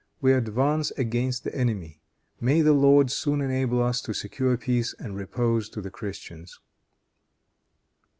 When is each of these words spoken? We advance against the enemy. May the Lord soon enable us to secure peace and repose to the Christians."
We 0.19 0.33
advance 0.33 0.89
against 0.97 1.43
the 1.43 1.53
enemy. 1.55 2.01
May 2.39 2.61
the 2.61 2.73
Lord 2.73 3.11
soon 3.11 3.39
enable 3.39 3.83
us 3.83 4.01
to 4.01 4.13
secure 4.13 4.57
peace 4.57 4.95
and 4.97 5.15
repose 5.15 5.69
to 5.69 5.79
the 5.79 5.91
Christians." 5.91 6.59